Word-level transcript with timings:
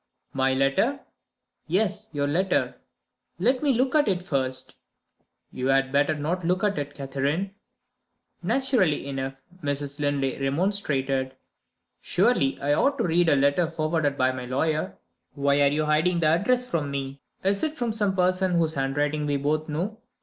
"My 0.33 0.55
letter?" 0.55 0.99
"Yes; 1.67 2.09
your 2.11 2.25
letter." 2.25 2.75
"Let 3.37 3.61
me 3.61 3.71
look 3.71 3.93
at 3.93 4.07
it 4.07 4.23
first." 4.23 4.73
"You 5.51 5.67
had 5.67 5.91
better 5.91 6.15
not 6.15 6.43
look 6.43 6.63
at 6.63 6.79
it, 6.79 6.95
Catherine." 6.95 7.53
Naturally 8.41 9.05
enough, 9.07 9.35
Mrs. 9.63 9.99
Linley 9.99 10.39
remonstrated. 10.39 11.35
"Surely 12.01 12.59
I 12.59 12.73
ought 12.73 12.97
to 12.97 13.03
read 13.03 13.29
a 13.29 13.35
letter 13.35 13.67
forwarded 13.67 14.17
by 14.17 14.31
my 14.31 14.45
lawyer. 14.45 14.97
Why 15.35 15.61
are 15.61 15.67
you 15.67 15.85
hiding 15.85 16.17
the 16.17 16.29
address 16.29 16.65
from 16.65 16.89
me? 16.89 17.21
Is 17.43 17.61
it 17.61 17.77
from 17.77 17.93
some 17.93 18.15
person 18.15 18.53
whose 18.55 18.73
handwriting 18.73 19.27
we 19.27 19.37
both 19.37 19.69
know?" 19.69 19.99